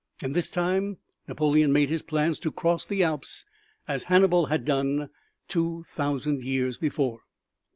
And 0.23 0.35
this 0.35 0.49
time 0.49 0.97
Napoleon 1.27 1.71
made 1.71 1.91
his 1.91 2.01
plans 2.01 2.39
to 2.39 2.51
cross 2.51 2.87
the 2.87 3.03
Alps 3.03 3.45
as 3.87 4.05
Hannibal 4.05 4.47
had 4.47 4.65
done 4.65 5.11
two 5.47 5.83
thousand 5.83 6.43
years 6.43 6.79
before. 6.79 7.19